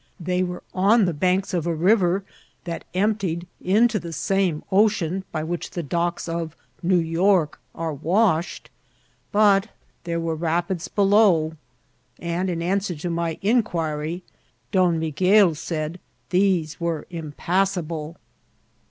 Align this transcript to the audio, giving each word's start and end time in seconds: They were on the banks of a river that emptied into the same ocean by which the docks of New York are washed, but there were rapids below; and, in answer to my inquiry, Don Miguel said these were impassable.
They 0.19 0.41
were 0.41 0.63
on 0.73 1.05
the 1.05 1.13
banks 1.13 1.53
of 1.53 1.67
a 1.67 1.75
river 1.75 2.23
that 2.63 2.85
emptied 2.95 3.45
into 3.61 3.99
the 3.99 4.11
same 4.11 4.63
ocean 4.71 5.25
by 5.31 5.43
which 5.43 5.69
the 5.69 5.83
docks 5.83 6.27
of 6.27 6.55
New 6.81 6.97
York 6.97 7.59
are 7.75 7.93
washed, 7.93 8.71
but 9.31 9.67
there 10.05 10.19
were 10.19 10.33
rapids 10.33 10.87
below; 10.87 11.53
and, 12.17 12.49
in 12.49 12.63
answer 12.63 12.95
to 12.95 13.11
my 13.11 13.37
inquiry, 13.43 14.23
Don 14.71 14.97
Miguel 14.97 15.53
said 15.53 15.99
these 16.31 16.79
were 16.81 17.05
impassable. 17.11 18.17